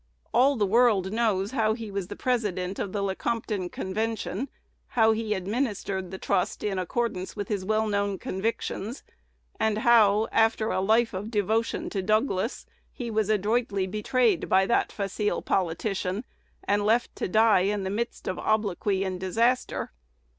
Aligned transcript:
All 0.33 0.55
the 0.55 0.65
world 0.65 1.11
knows 1.13 1.51
how 1.51 1.73
he 1.75 1.91
was 1.91 2.07
president 2.07 2.79
of 2.79 2.91
the 2.91 3.03
Lecompton 3.03 3.69
Convention; 3.69 4.49
how 4.87 5.11
he 5.11 5.35
administered 5.35 6.09
the 6.09 6.17
trust 6.17 6.63
in 6.63 6.79
accordance 6.79 7.35
with 7.35 7.49
his 7.49 7.63
well 7.63 7.85
known 7.87 8.17
convictions; 8.17 9.03
and 9.59 9.77
how, 9.77 10.27
after 10.31 10.69
a 10.71 10.81
life 10.81 11.13
of 11.13 11.29
devotion 11.29 11.87
to 11.91 12.01
Douglas, 12.01 12.65
he 12.91 13.11
was 13.11 13.29
adroitly 13.29 13.85
betrayed 13.85 14.49
by 14.49 14.65
that 14.65 14.91
facile 14.91 15.43
politician, 15.43 16.23
and 16.63 16.83
left 16.83 17.15
to 17.17 17.27
die 17.27 17.59
in 17.59 17.83
the 17.83 17.91
midst 17.91 18.27
of 18.27 18.39
obloquy 18.39 19.03
and 19.03 19.19
disaster. 19.19 19.91